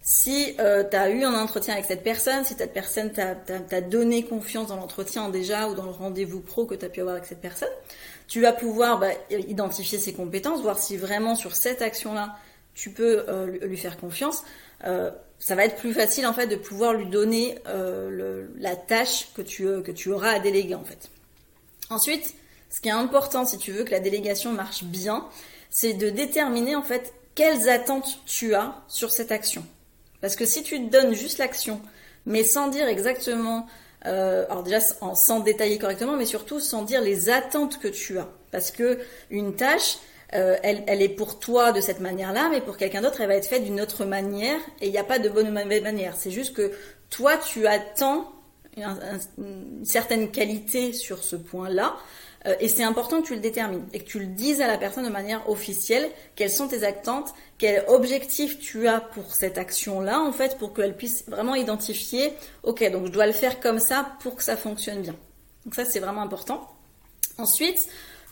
si 0.05 0.53
euh, 0.59 0.83
tu 0.83 0.97
as 0.97 1.09
eu 1.09 1.23
un 1.23 1.33
entretien 1.33 1.73
avec 1.73 1.85
cette 1.85 2.03
personne, 2.03 2.44
si 2.44 2.55
cette 2.57 2.73
personne 2.73 3.11
t'a 3.13 3.81
donné 3.81 4.25
confiance 4.25 4.67
dans 4.67 4.75
l'entretien 4.75 5.29
déjà 5.29 5.69
ou 5.69 5.75
dans 5.75 5.85
le 5.85 5.91
rendez-vous 5.91 6.41
pro 6.41 6.65
que 6.65 6.75
tu 6.75 6.83
as 6.83 6.89
pu 6.89 7.00
avoir 7.00 7.15
avec 7.15 7.25
cette 7.25 7.39
personne, 7.39 7.69
tu 8.27 8.41
vas 8.41 8.51
pouvoir 8.51 9.00
bah, 9.00 9.11
identifier 9.31 9.97
ses 9.97 10.11
compétences, 10.13 10.61
voir 10.61 10.77
si 10.77 10.97
vraiment 10.97 11.35
sur 11.35 11.55
cette 11.55 11.81
action-là, 11.81 12.35
tu 12.73 12.89
peux 12.89 13.23
euh, 13.29 13.65
lui 13.65 13.77
faire 13.77 13.97
confiance. 13.97 14.44
Euh, 14.83 15.09
ça 15.39 15.55
va 15.55 15.63
être 15.63 15.77
plus 15.77 15.94
facile 15.94 16.27
en 16.27 16.33
fait 16.33 16.47
de 16.47 16.57
pouvoir 16.57 16.94
lui 16.94 17.06
donner 17.06 17.57
le, 17.65 18.51
la 18.57 18.75
tâche 18.75 19.29
que 19.33 19.41
tu, 19.41 19.63
que 19.83 19.91
tu 19.91 20.11
auras 20.11 20.31
à 20.31 20.39
déléguer 20.39 20.75
en 20.75 20.83
fait. 20.83 21.09
Ensuite, 21.89 22.35
ce 22.69 22.81
qui 22.81 22.89
est 22.89 22.94
important 22.94 23.45
si 23.45 23.57
tu 23.57 23.71
veux 23.71 23.85
que 23.85 23.91
la 23.91 23.99
délégation 24.01 24.51
marche 24.51 24.83
bien, 24.83 25.27
c'est 25.69 25.94
de 25.94 26.09
déterminer 26.09 26.75
en 26.75 26.83
fait 26.83 27.13
quelles 27.35 27.69
attentes 27.69 28.19
tu 28.25 28.53
as 28.53 28.83
sur 28.88 29.11
cette 29.11 29.31
action. 29.31 29.65
Parce 30.23 30.37
que 30.37 30.45
si 30.45 30.63
tu 30.63 30.79
donnes 30.79 31.13
juste 31.13 31.37
l'action, 31.37 31.81
mais 32.25 32.45
sans 32.45 32.69
dire 32.69 32.87
exactement, 32.87 33.67
euh, 34.05 34.45
alors 34.49 34.63
déjà 34.63 34.79
sans 34.79 35.41
détailler 35.41 35.77
correctement, 35.77 36.15
mais 36.15 36.25
surtout 36.25 36.61
sans 36.61 36.83
dire 36.83 37.01
les 37.01 37.29
attentes 37.29 37.77
que 37.77 37.89
tu 37.89 38.17
as. 38.17 38.29
Parce 38.49 38.71
que 38.71 38.99
une 39.31 39.57
tâche, 39.57 39.97
euh, 40.33 40.55
elle, 40.63 40.85
elle, 40.87 41.01
est 41.01 41.09
pour 41.09 41.39
toi 41.39 41.73
de 41.73 41.81
cette 41.81 41.99
manière-là, 41.99 42.47
mais 42.49 42.61
pour 42.61 42.77
quelqu'un 42.77 43.01
d'autre, 43.01 43.19
elle 43.19 43.27
va 43.27 43.35
être 43.35 43.49
faite 43.49 43.65
d'une 43.65 43.81
autre 43.81 44.05
manière, 44.05 44.61
et 44.79 44.85
il 44.85 44.91
n'y 44.93 44.97
a 44.97 45.03
pas 45.03 45.19
de 45.19 45.27
bonne 45.27 45.49
ou 45.49 45.51
mauvaise 45.51 45.83
manière. 45.83 46.15
C'est 46.15 46.31
juste 46.31 46.55
que 46.55 46.71
toi, 47.09 47.35
tu 47.35 47.67
attends 47.67 48.31
une 48.77 49.83
certaine 49.83 50.31
qualité 50.31 50.93
sur 50.93 51.21
ce 51.21 51.35
point-là, 51.35 51.97
euh, 52.45 52.56
et 52.60 52.68
c'est 52.68 52.84
important 52.84 53.22
que 53.22 53.28
tu 53.28 53.36
le 53.36 53.40
détermines 53.40 53.86
et 53.94 54.00
que 54.00 54.06
tu 54.06 54.19
le 54.19 54.25
dises 54.25 54.62
à 54.62 54.68
la 54.68 54.78
personne 54.78 55.06
de 55.06 55.10
manière 55.10 55.50
officielle 55.50 56.10
quelles 56.36 56.51
sont 56.51 56.68
tes 56.68 56.84
attentes, 56.84 57.34
quel 57.57 57.84
objectif 57.88 58.60
tu 58.60 58.88
as 58.88 59.00
pour 59.00 59.33
cette 59.33 59.57
action-là, 59.57 60.19
en 60.19 60.31
fait, 60.31 60.57
pour 60.57 60.73
qu'elle 60.73 60.95
puisse 60.95 61.28
vraiment 61.28 61.56
identifier, 61.56 62.33
ok, 62.64 62.92
donc 62.92 63.07
je 63.07 63.12
dois 63.12 63.28
le 63.28 63.33
faire 63.33 63.59
comme 63.59 63.80
ça 63.80 64.14
pour 64.21 64.35
que 64.35 64.44
ça 64.44 64.57
fonctionne 64.57 65.02
bien. 65.02 65.16
Donc 65.66 65.76
ça, 65.76 65.85
c'est 65.85 66.00
vraiment 66.00 66.21
important. 66.21 66.69
Ensuite, 67.38 67.80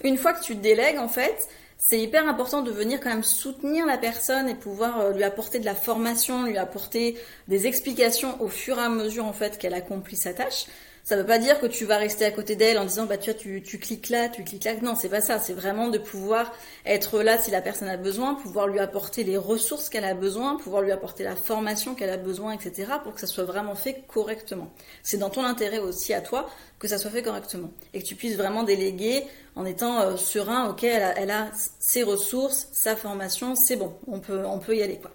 une 0.03 0.17
fois 0.17 0.33
que 0.33 0.43
tu 0.43 0.55
délègues, 0.55 0.97
en 0.97 1.07
fait, 1.07 1.37
c'est 1.77 1.99
hyper 1.99 2.27
important 2.27 2.61
de 2.61 2.71
venir 2.71 2.99
quand 2.99 3.09
même 3.09 3.23
soutenir 3.23 3.85
la 3.87 3.97
personne 3.97 4.47
et 4.47 4.55
pouvoir 4.55 4.99
euh, 4.99 5.13
lui 5.13 5.23
apporter 5.23 5.59
de 5.59 5.65
la 5.65 5.73
formation, 5.73 6.43
lui 6.43 6.57
apporter 6.57 7.17
des 7.47 7.65
explications 7.65 8.39
au 8.41 8.49
fur 8.49 8.77
et 8.77 8.83
à 8.83 8.89
mesure 8.89 9.25
en 9.25 9.33
fait 9.33 9.57
qu'elle 9.57 9.73
accomplit 9.73 10.15
sa 10.15 10.33
tâche. 10.33 10.67
Ça 11.03 11.15
ne 11.15 11.21
veut 11.21 11.27
pas 11.27 11.39
dire 11.39 11.59
que 11.59 11.65
tu 11.65 11.85
vas 11.85 11.97
rester 11.97 12.25
à 12.25 12.31
côté 12.31 12.55
d'elle 12.55 12.77
en 12.77 12.85
disant 12.85 13.05
bah 13.05 13.17
tu 13.17 13.31
vois 13.31 13.39
tu, 13.39 13.61
tu 13.63 13.79
cliques 13.79 14.09
là, 14.09 14.29
tu 14.29 14.43
cliques 14.43 14.63
là. 14.63 14.73
Non, 14.81 14.95
c'est 14.95 15.09
pas 15.09 15.21
ça. 15.21 15.39
C'est 15.39 15.53
vraiment 15.53 15.87
de 15.87 15.97
pouvoir 15.97 16.51
être 16.85 17.21
là 17.21 17.37
si 17.37 17.51
la 17.51 17.61
personne 17.61 17.89
a 17.89 17.97
besoin, 17.97 18.35
pouvoir 18.35 18.67
lui 18.67 18.79
apporter 18.79 19.23
les 19.23 19.37
ressources 19.37 19.89
qu'elle 19.89 20.05
a 20.05 20.13
besoin, 20.13 20.57
pouvoir 20.57 20.81
lui 20.81 20.91
apporter 20.91 21.23
la 21.23 21.35
formation 21.35 21.95
qu'elle 21.95 22.09
a 22.11 22.17
besoin, 22.17 22.53
etc. 22.53 22.93
pour 23.03 23.13
que 23.13 23.19
ça 23.19 23.27
soit 23.27 23.43
vraiment 23.43 23.75
fait 23.75 24.03
correctement. 24.07 24.71
C'est 25.03 25.17
dans 25.17 25.29
ton 25.29 25.43
intérêt 25.43 25.79
aussi 25.79 26.13
à 26.13 26.21
toi 26.21 26.49
que 26.79 26.87
ça 26.87 26.97
soit 26.97 27.11
fait 27.11 27.23
correctement 27.23 27.71
et 27.93 28.01
que 28.01 28.07
tu 28.07 28.15
puisses 28.15 28.37
vraiment 28.37 28.63
déléguer 28.63 29.23
en 29.55 29.65
étant 29.65 30.01
euh, 30.01 30.17
serein. 30.17 30.69
Ok, 30.69 30.83
elle 30.83 31.03
a, 31.03 31.17
elle 31.17 31.31
a 31.31 31.51
ses 31.79 32.03
ressources, 32.03 32.67
sa 32.73 32.95
formation, 32.95 33.55
c'est 33.55 33.75
bon, 33.75 33.93
on 34.07 34.19
peut 34.19 34.45
on 34.45 34.59
peut 34.59 34.75
y 34.75 34.81
aller 34.81 34.97
quoi. 34.99 35.11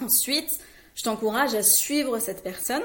Ensuite, 0.00 0.60
je 0.98 1.04
t'encourage 1.04 1.54
à 1.54 1.62
suivre 1.62 2.18
cette 2.18 2.42
personne 2.42 2.82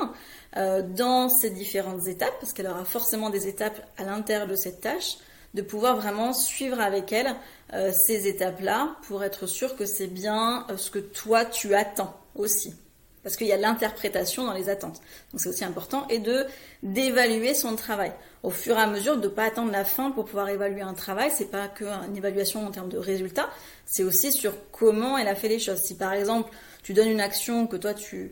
euh, 0.55 0.83
dans 0.83 1.29
ces 1.29 1.49
différentes 1.49 2.07
étapes, 2.07 2.35
parce 2.39 2.53
qu'elle 2.53 2.67
aura 2.67 2.85
forcément 2.85 3.31
des 3.31 3.47
étapes 3.47 3.81
à 3.97 4.03
l'intérieur 4.03 4.45
de 4.45 4.55
cette 4.55 4.81
tâche, 4.81 5.17
de 5.55 5.63
pouvoir 5.63 5.97
vraiment 5.97 6.31
suivre 6.31 6.79
avec 6.79 7.11
elle 7.11 7.35
euh, 7.73 7.91
ces 8.05 8.27
étapes-là 8.27 8.97
pour 9.07 9.23
être 9.23 9.47
sûr 9.47 9.75
que 9.75 9.87
c'est 9.87 10.07
bien 10.07 10.67
euh, 10.69 10.77
ce 10.77 10.91
que 10.91 10.99
toi 10.99 11.43
tu 11.43 11.73
attends 11.73 12.15
aussi. 12.35 12.75
Parce 13.23 13.35
qu'il 13.35 13.47
y 13.47 13.51
a 13.51 13.57
l'interprétation 13.57 14.45
dans 14.45 14.53
les 14.53 14.69
attentes. 14.69 15.01
Donc 15.31 15.41
c'est 15.41 15.49
aussi 15.49 15.63
important. 15.63 16.05
Et 16.09 16.19
de 16.19 16.45
d'évaluer 16.83 17.55
son 17.55 17.75
travail. 17.75 18.11
Au 18.43 18.49
fur 18.49 18.77
et 18.77 18.81
à 18.81 18.87
mesure, 18.87 19.15
de 19.17 19.29
ne 19.29 19.33
pas 19.33 19.45
attendre 19.45 19.71
la 19.71 19.85
fin 19.85 20.11
pour 20.11 20.25
pouvoir 20.25 20.49
évaluer 20.49 20.81
un 20.81 20.93
travail. 20.93 21.31
C'est 21.33 21.49
pas 21.49 21.69
qu'une 21.69 22.17
évaluation 22.17 22.67
en 22.67 22.69
termes 22.69 22.89
de 22.89 22.97
résultats. 22.97 23.49
C'est 23.85 24.03
aussi 24.03 24.33
sur 24.33 24.53
comment 24.71 25.17
elle 25.17 25.29
a 25.29 25.35
fait 25.35 25.47
les 25.47 25.59
choses. 25.59 25.81
Si 25.81 25.95
par 25.95 26.11
exemple, 26.11 26.51
tu 26.83 26.93
donnes 26.93 27.09
une 27.09 27.21
action 27.21 27.65
que 27.65 27.77
toi 27.77 27.93
tu, 27.93 28.31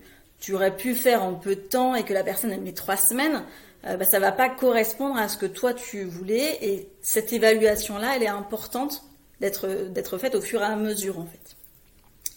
aurais 0.53 0.75
pu 0.75 0.93
faire 0.95 1.23
en 1.23 1.33
peu 1.33 1.55
de 1.55 1.61
temps 1.61 1.95
et 1.95 2.03
que 2.03 2.13
la 2.13 2.23
personne 2.23 2.51
a 2.51 2.57
mis 2.57 2.73
trois 2.73 2.97
semaines, 2.97 3.43
euh, 3.85 3.97
bah, 3.97 4.05
ça 4.05 4.19
va 4.19 4.31
pas 4.31 4.49
correspondre 4.49 5.17
à 5.17 5.27
ce 5.27 5.37
que 5.37 5.45
toi 5.45 5.73
tu 5.73 6.03
voulais 6.03 6.57
et 6.61 6.89
cette 7.01 7.33
évaluation 7.33 7.97
là 7.97 8.13
elle 8.15 8.23
est 8.23 8.27
importante 8.27 9.03
d'être 9.39 10.17
faite 10.19 10.35
au 10.35 10.41
fur 10.41 10.61
et 10.61 10.65
à 10.65 10.75
mesure 10.75 11.17
en 11.17 11.25
fait. 11.25 11.57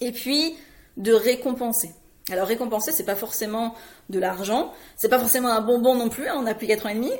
Et 0.01 0.13
puis 0.13 0.57
de 0.97 1.13
récompenser. 1.13 1.91
Alors 2.31 2.47
récompenser, 2.47 2.93
c'est 2.93 3.05
pas 3.05 3.17
forcément 3.17 3.75
de 4.09 4.19
l'argent, 4.19 4.73
c'est 4.97 5.11
pas 5.11 5.19
forcément 5.19 5.49
un 5.49 5.61
bonbon 5.61 5.95
non 5.95 6.09
plus, 6.09 6.27
hein, 6.27 6.37
on 6.39 6.47
a 6.47 6.55
plus 6.55 6.67
4 6.67 6.87
ans 6.87 6.89
et 6.89 6.95
demi, 6.95 7.13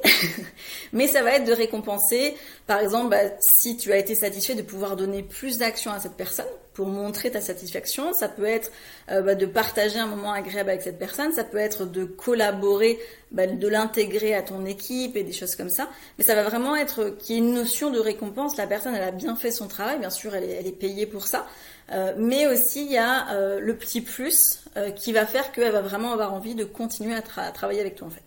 mais 0.93 1.07
ça 1.09 1.23
va 1.23 1.33
être 1.33 1.45
de 1.45 1.53
récompenser, 1.53 2.35
par 2.67 2.81
exemple, 2.81 3.11
bah, 3.11 3.21
si 3.41 3.77
tu 3.77 3.93
as 3.93 3.99
été 3.99 4.15
satisfait 4.15 4.55
de 4.55 4.63
pouvoir 4.63 4.97
donner 4.97 5.23
plus 5.23 5.59
d'action 5.59 5.91
à 5.91 6.01
cette 6.01 6.15
personne 6.15 6.47
pour 6.75 6.89
montrer 6.89 7.31
ta 7.31 7.41
satisfaction, 7.41 8.13
ça 8.13 8.29
peut 8.29 8.45
être 8.45 8.71
euh, 9.11 9.23
bah, 9.23 9.35
de 9.35 9.47
partager 9.47 9.99
un 9.99 10.07
moment 10.07 10.33
agréable 10.33 10.71
avec 10.71 10.83
cette 10.83 10.99
personne, 10.99 11.33
ça 11.33 11.45
peut 11.45 11.59
être 11.59 11.87
de 11.87 12.05
collaborer, 12.05 12.99
bah, 13.31 13.47
de 13.47 13.69
l'intégrer 13.69 14.35
à 14.35 14.43
ton 14.43 14.67
équipe 14.67 15.17
et 15.17 15.23
des 15.23 15.33
choses 15.33 15.55
comme 15.55 15.71
ça, 15.71 15.89
mais 16.19 16.25
ça 16.25 16.35
va 16.35 16.43
vraiment 16.43 16.75
être 16.77 17.11
qu'il 17.19 17.37
y 17.37 17.39
ait 17.39 17.43
une 17.43 17.55
notion 17.55 17.91
de 17.91 17.99
récompense, 17.99 18.57
la 18.57 18.67
personne 18.67 18.95
elle 18.95 19.05
a 19.05 19.13
bien 19.13 19.37
fait 19.37 19.53
son 19.53 19.69
travail, 19.69 19.99
bien 19.99 20.11
sûr 20.11 20.35
elle 20.35 20.45
est, 20.45 20.73
payée 20.73 21.07
pour 21.07 21.27
ça, 21.29 21.47
euh, 21.93 22.15
mais 22.17 22.47
aussi 22.47 22.85
il 22.85 22.93
y 22.93 22.99
a 22.99 23.33
euh, 23.33 23.61
le 23.61 23.77
petit 23.77 24.01
plus 24.01 24.37
euh, 24.77 24.91
qui 24.91 25.13
va 25.13 25.27
faire 25.27 25.53
qu'elle 25.53 25.73
va 25.73 25.81
vraiment 25.81 26.13
avoir 26.13 26.35
envie 26.35 26.55
de 26.55 26.65
continuer 26.65 27.15
à, 27.37 27.53
travailler 27.53 27.81
avec 27.81 27.95
toi 27.95 28.09
en 28.09 28.11
fait. 28.11 28.23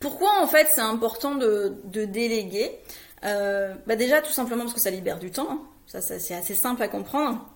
Pourquoi 0.00 0.40
en 0.40 0.46
fait 0.46 0.68
c'est 0.72 0.80
important 0.80 1.34
de, 1.34 1.76
déléguer? 1.92 2.72
Bah 3.22 3.96
Déjà 3.96 4.20
tout 4.20 4.32
simplement 4.32 4.62
parce 4.62 4.74
que 4.74 4.80
ça 4.80 4.90
libère 4.90 5.18
du 5.18 5.30
temps, 5.30 5.48
hein. 5.50 5.60
Ça, 6.00 6.18
c'est 6.18 6.34
assez 6.34 6.54
simple 6.54 6.82
à 6.82 6.88
comprendre. 6.88 7.46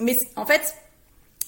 Mais 0.00 0.14
en 0.36 0.46
fait 0.46 0.74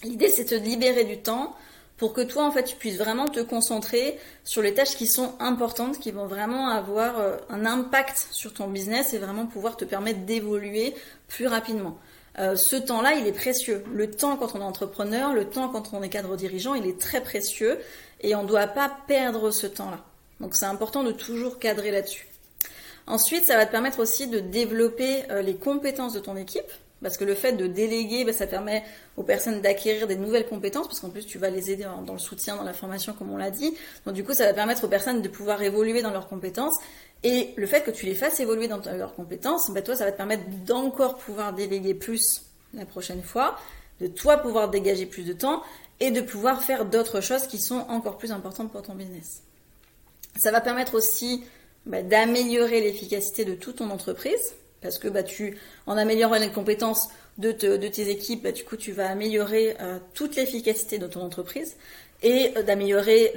l'idée 0.02 0.28
c'est 0.28 0.50
de 0.50 0.56
libérer 0.56 1.04
du 1.04 1.18
temps 1.18 1.54
pour 1.96 2.12
que 2.12 2.20
toi 2.20 2.44
en 2.44 2.52
fait 2.52 2.64
tu 2.64 2.76
puisses 2.76 2.98
vraiment 2.98 3.26
te 3.26 3.40
concentrer 3.40 4.18
sur 4.44 4.62
les 4.62 4.74
tâches 4.74 4.96
qui 4.96 5.06
sont 5.06 5.34
importantes, 5.40 5.98
qui 5.98 6.10
vont 6.10 6.26
vraiment 6.26 6.68
avoir 6.68 7.14
un 7.48 7.64
impact 7.64 8.28
sur 8.30 8.52
ton 8.52 8.68
business 8.68 9.14
et 9.14 9.18
vraiment 9.18 9.46
pouvoir 9.46 9.76
te 9.76 9.84
permettre 9.84 10.20
d'évoluer 10.20 10.94
plus 11.28 11.46
rapidement. 11.46 11.98
Euh, 12.38 12.54
ce 12.54 12.76
temps-là, 12.76 13.14
il 13.14 13.26
est 13.26 13.32
précieux. 13.32 13.82
Le 13.92 14.10
temps 14.10 14.36
quand 14.36 14.54
on 14.54 14.60
est 14.60 14.64
entrepreneur, 14.64 15.32
le 15.32 15.48
temps 15.48 15.68
quand 15.68 15.94
on 15.94 16.02
est 16.02 16.08
cadre 16.08 16.36
dirigeant, 16.36 16.74
il 16.74 16.86
est 16.86 17.00
très 17.00 17.22
précieux 17.22 17.78
et 18.20 18.34
on 18.34 18.42
ne 18.42 18.48
doit 18.48 18.66
pas 18.66 18.94
perdre 19.06 19.50
ce 19.50 19.66
temps-là. 19.66 20.04
Donc 20.40 20.54
c'est 20.54 20.66
important 20.66 21.02
de 21.02 21.12
toujours 21.12 21.58
cadrer 21.58 21.90
là-dessus. 21.90 22.28
Ensuite, 23.06 23.44
ça 23.44 23.56
va 23.56 23.66
te 23.66 23.70
permettre 23.70 24.00
aussi 24.00 24.26
de 24.26 24.40
développer 24.40 25.30
euh, 25.30 25.42
les 25.42 25.56
compétences 25.56 26.12
de 26.12 26.20
ton 26.20 26.36
équipe. 26.36 26.70
Parce 27.02 27.18
que 27.18 27.24
le 27.24 27.34
fait 27.34 27.52
de 27.52 27.66
déléguer, 27.66 28.24
bah, 28.24 28.32
ça 28.32 28.46
permet 28.46 28.82
aux 29.16 29.22
personnes 29.22 29.60
d'acquérir 29.60 30.06
des 30.06 30.16
nouvelles 30.16 30.46
compétences, 30.46 30.86
parce 30.86 31.00
qu'en 31.00 31.10
plus 31.10 31.26
tu 31.26 31.38
vas 31.38 31.50
les 31.50 31.70
aider 31.70 31.84
dans 31.84 32.12
le 32.12 32.18
soutien, 32.18 32.56
dans 32.56 32.64
la 32.64 32.72
formation, 32.72 33.12
comme 33.12 33.30
on 33.30 33.36
l'a 33.36 33.50
dit. 33.50 33.76
Donc 34.06 34.14
du 34.14 34.24
coup, 34.24 34.32
ça 34.32 34.46
va 34.46 34.54
permettre 34.54 34.84
aux 34.84 34.88
personnes 34.88 35.20
de 35.20 35.28
pouvoir 35.28 35.62
évoluer 35.62 36.00
dans 36.00 36.10
leurs 36.10 36.26
compétences. 36.26 36.76
Et 37.22 37.52
le 37.56 37.66
fait 37.66 37.82
que 37.82 37.90
tu 37.90 38.06
les 38.06 38.14
fasses 38.14 38.40
évoluer 38.40 38.66
dans 38.66 38.80
leurs 38.96 39.14
compétences, 39.14 39.70
bah, 39.70 39.82
toi, 39.82 39.94
ça 39.94 40.04
va 40.06 40.12
te 40.12 40.16
permettre 40.16 40.44
d'encore 40.64 41.16
pouvoir 41.18 41.52
déléguer 41.52 41.94
plus 41.94 42.42
la 42.72 42.86
prochaine 42.86 43.22
fois, 43.22 43.58
de 44.00 44.06
toi 44.06 44.38
pouvoir 44.38 44.70
dégager 44.70 45.06
plus 45.06 45.24
de 45.24 45.32
temps 45.32 45.62
et 46.00 46.10
de 46.10 46.20
pouvoir 46.20 46.62
faire 46.62 46.86
d'autres 46.86 47.20
choses 47.20 47.46
qui 47.46 47.58
sont 47.58 47.84
encore 47.88 48.16
plus 48.16 48.32
importantes 48.32 48.72
pour 48.72 48.82
ton 48.82 48.94
business. 48.94 49.42
Ça 50.36 50.50
va 50.50 50.60
permettre 50.60 50.94
aussi 50.94 51.44
bah, 51.86 52.02
d'améliorer 52.02 52.80
l'efficacité 52.80 53.44
de 53.44 53.54
toute 53.54 53.76
ton 53.76 53.90
entreprise 53.90 54.54
parce 54.86 54.98
que 54.98 55.08
bah, 55.08 55.22
tu, 55.22 55.58
en 55.86 55.96
améliorant 55.96 56.36
les 56.36 56.50
compétences 56.50 57.08
de, 57.38 57.50
tes 57.52 58.08
équipes, 58.08 58.44
bah, 58.44 58.52
du 58.52 58.64
coup, 58.64 58.76
tu 58.76 58.92
vas 58.92 59.10
améliorer 59.10 59.76
euh, 59.80 59.98
toute 60.14 60.36
l'efficacité 60.36 60.98
de 60.98 61.06
ton 61.06 61.22
entreprise 61.22 61.76
et 62.22 62.52
euh, 62.56 62.62
d'améliorer 62.62 63.34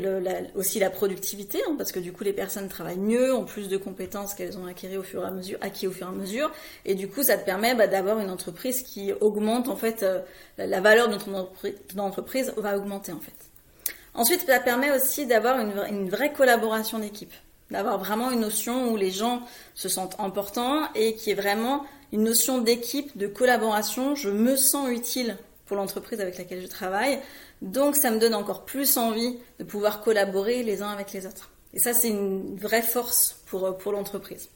aussi 0.55 0.79
la 0.79 0.89
productivité, 0.89 1.59
hein, 1.67 1.75
parce 1.77 1.91
que 1.91 1.99
du 1.99 2.13
coup, 2.13 2.23
les 2.23 2.33
personnes 2.33 2.69
travaillent 2.69 2.97
mieux, 2.97 3.33
ont 3.33 3.45
plus 3.45 3.67
de 3.67 3.77
compétences 3.77 4.33
qu'elles 4.33 4.57
ont 4.57 4.67
acquis 4.67 4.95
au 4.95 5.03
fur 5.03 5.23
et 5.23 5.27
à 5.27 5.31
mesure, 5.31 5.57
acquis 5.61 5.87
au 5.87 5.91
fur 5.91 6.07
et 6.07 6.09
à 6.09 6.13
mesure, 6.13 6.51
et 6.85 6.95
du 6.95 7.09
coup, 7.09 7.23
ça 7.23 7.37
te 7.37 7.45
permet 7.45 7.75
d'avoir 7.87 8.19
une 8.19 8.29
entreprise 8.29 8.83
qui 8.83 9.11
augmente 9.19 9.67
en 9.67 9.75
fait 9.75 10.03
euh, 10.03 10.21
la 10.57 10.81
valeur 10.81 11.09
de 11.09 11.17
ton, 11.17 11.49
entreprise 11.99 12.53
va 12.57 12.77
augmenter 12.77 13.11
en 13.11 13.19
fait. 13.19 13.33
Ensuite, 14.13 14.45
ça 14.45 14.59
permet 14.59 14.91
aussi 14.91 15.25
d'avoir 15.25 15.59
une 15.59 16.09
vraie 16.09 16.33
collaboration 16.33 16.99
d'équipe 16.99 17.33
d'avoir 17.71 17.97
vraiment 17.97 18.31
une 18.31 18.41
notion 18.41 18.91
où 18.91 18.97
les 18.97 19.11
gens 19.11 19.41
se 19.75 19.89
sentent 19.89 20.19
importants 20.19 20.91
et 20.95 21.15
qui 21.15 21.31
est 21.31 21.35
vraiment 21.35 21.85
une 22.11 22.23
notion 22.23 22.59
d'équipe, 22.59 23.17
de 23.17 23.27
collaboration. 23.27 24.15
Je 24.15 24.29
me 24.29 24.55
sens 24.55 24.89
utile 24.89 25.37
pour 25.65 25.77
l'entreprise 25.77 26.19
avec 26.19 26.37
laquelle 26.37 26.61
je 26.61 26.67
travaille, 26.67 27.19
donc 27.61 27.95
ça 27.95 28.09
me 28.09 28.19
donne 28.19 28.33
encore 28.33 28.65
plus 28.65 28.97
envie 28.97 29.37
de 29.59 29.63
pouvoir 29.63 30.01
collaborer 30.01 30.63
les 30.63 30.81
uns 30.81 30.89
avec 30.89 31.13
les 31.13 31.27
autres. 31.27 31.51
Et 31.73 31.79
ça, 31.79 31.93
c'est 31.93 32.09
une 32.09 32.55
vraie 32.55 32.81
force 32.81 33.41
pour, 33.45 33.77
pour 33.77 33.91
l'entreprise. 33.91 34.49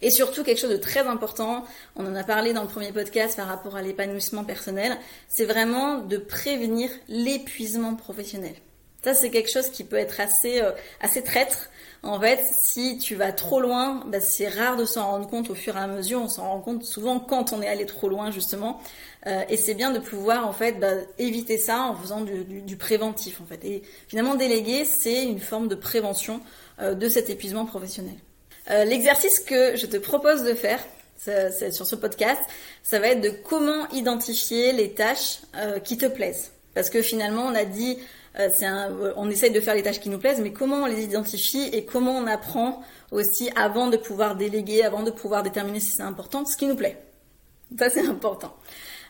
Et 0.00 0.10
surtout, 0.10 0.44
quelque 0.44 0.60
chose 0.60 0.70
de 0.70 0.76
très 0.76 1.00
important, 1.00 1.64
on 1.96 2.06
en 2.06 2.14
a 2.14 2.24
parlé 2.24 2.52
dans 2.52 2.62
le 2.62 2.68
premier 2.68 2.92
podcast 2.92 3.36
par 3.36 3.46
rapport 3.46 3.76
à 3.76 3.82
l'épanouissement 3.82 4.44
personnel, 4.44 4.96
c'est 5.28 5.44
vraiment 5.44 5.98
de 5.98 6.16
prévenir 6.16 6.90
l'épuisement 7.08 7.94
professionnel. 7.94 8.54
Ça, 9.02 9.14
c'est 9.14 9.30
quelque 9.30 9.50
chose 9.50 9.70
qui 9.70 9.84
peut 9.84 9.96
être 9.96 10.20
assez, 10.20 10.60
euh, 10.60 10.72
assez 11.00 11.22
traître. 11.22 11.68
En 12.04 12.20
fait, 12.20 12.44
si 12.70 12.98
tu 12.98 13.14
vas 13.14 13.32
trop 13.32 13.60
loin, 13.60 14.04
bah, 14.06 14.20
c'est 14.20 14.48
rare 14.48 14.76
de 14.76 14.84
s'en 14.84 15.06
rendre 15.06 15.26
compte 15.26 15.48
au 15.48 15.54
fur 15.54 15.76
et 15.76 15.80
à 15.80 15.86
mesure. 15.86 16.20
On 16.20 16.28
s'en 16.28 16.48
rend 16.48 16.60
compte 16.60 16.84
souvent 16.84 17.18
quand 17.18 17.52
on 17.54 17.62
est 17.62 17.66
allé 17.66 17.86
trop 17.86 18.08
loin, 18.08 18.30
justement. 18.30 18.80
Euh, 19.26 19.42
et 19.48 19.56
c'est 19.56 19.72
bien 19.72 19.90
de 19.90 19.98
pouvoir, 19.98 20.46
en 20.46 20.52
fait, 20.52 20.72
bah, 20.78 20.92
éviter 21.18 21.56
ça 21.56 21.80
en 21.80 21.96
faisant 21.96 22.20
du, 22.20 22.76
préventif, 22.76 23.40
en 23.40 23.46
fait. 23.46 23.64
Et 23.64 23.82
finalement, 24.06 24.34
déléguer, 24.34 24.84
c'est 24.84 25.24
une 25.24 25.40
forme 25.40 25.66
de 25.66 25.74
prévention 25.74 26.40
euh, 26.78 26.94
de 26.94 27.08
cet 27.08 27.30
épuisement 27.30 27.64
professionnel. 27.64 28.16
L'exercice 28.86 29.40
que 29.40 29.76
je 29.76 29.84
te 29.84 29.98
propose 29.98 30.42
de 30.42 30.54
faire, 30.54 30.82
sur 31.70 31.86
ce 31.86 31.94
podcast, 31.96 32.40
ça 32.82 32.98
va 32.98 33.08
être 33.08 33.20
de 33.20 33.28
comment 33.28 33.86
identifier 33.90 34.72
les 34.72 34.92
tâches 34.92 35.40
qui 35.84 35.98
te 35.98 36.06
plaisent. 36.06 36.50
Parce 36.72 36.88
que 36.88 37.02
finalement, 37.02 37.42
on 37.42 37.54
a 37.54 37.66
dit 37.66 37.98
euh, 38.38 38.48
un, 38.62 38.92
on 39.16 39.30
essaye 39.30 39.50
de 39.50 39.60
faire 39.60 39.74
les 39.74 39.82
tâches 39.82 40.00
qui 40.00 40.08
nous 40.08 40.18
plaisent, 40.18 40.40
mais 40.40 40.52
comment 40.52 40.82
on 40.82 40.86
les 40.86 41.04
identifie 41.04 41.68
et 41.72 41.84
comment 41.84 42.16
on 42.16 42.26
apprend 42.26 42.82
aussi 43.10 43.50
avant 43.56 43.88
de 43.88 43.96
pouvoir 43.96 44.36
déléguer, 44.36 44.82
avant 44.82 45.02
de 45.02 45.10
pouvoir 45.10 45.42
déterminer 45.42 45.80
si 45.80 45.92
c'est 45.92 46.02
important, 46.02 46.44
ce 46.44 46.56
qui 46.56 46.66
nous 46.66 46.76
plaît. 46.76 46.98
Ça, 47.78 47.90
c'est 47.90 48.06
important. 48.06 48.54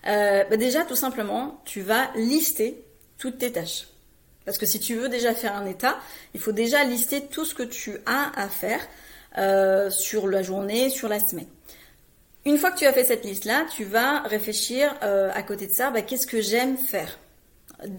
Euh, 0.06 0.44
bah 0.48 0.56
déjà, 0.56 0.84
tout 0.84 0.96
simplement, 0.96 1.60
tu 1.64 1.80
vas 1.80 2.10
lister 2.16 2.84
toutes 3.18 3.38
tes 3.38 3.52
tâches. 3.52 3.88
Parce 4.44 4.58
que 4.58 4.66
si 4.66 4.78
tu 4.78 4.94
veux 4.96 5.08
déjà 5.08 5.34
faire 5.34 5.56
un 5.56 5.64
état, 5.64 5.98
il 6.34 6.40
faut 6.40 6.52
déjà 6.52 6.84
lister 6.84 7.22
tout 7.22 7.44
ce 7.44 7.54
que 7.54 7.62
tu 7.62 7.96
as 8.04 8.30
à 8.36 8.48
faire 8.48 8.86
euh, 9.38 9.90
sur 9.90 10.28
la 10.28 10.42
journée, 10.42 10.90
sur 10.90 11.08
la 11.08 11.18
semaine. 11.18 11.48
Une 12.44 12.58
fois 12.58 12.70
que 12.70 12.78
tu 12.78 12.86
as 12.86 12.92
fait 12.92 13.04
cette 13.04 13.24
liste-là, 13.24 13.64
tu 13.74 13.84
vas 13.84 14.20
réfléchir 14.20 14.94
euh, 15.02 15.30
à 15.32 15.42
côté 15.42 15.66
de 15.66 15.72
ça, 15.72 15.90
bah, 15.90 16.02
qu'est-ce 16.02 16.26
que 16.26 16.42
j'aime 16.42 16.76
faire? 16.76 17.18